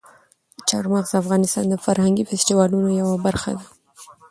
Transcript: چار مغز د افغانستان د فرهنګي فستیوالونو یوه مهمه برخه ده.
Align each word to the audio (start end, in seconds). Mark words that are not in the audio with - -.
چار 0.69 0.85
مغز 0.93 1.09
د 1.13 1.19
افغانستان 1.23 1.65
د 1.69 1.73
فرهنګي 1.85 2.23
فستیوالونو 2.29 2.87
یوه 2.99 3.13
مهمه 3.15 3.25
برخه 3.27 3.51
ده. 3.57 3.65